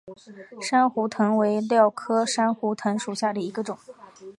[0.59, 3.77] 珊瑚藤为蓼科珊瑚藤属下的一个种。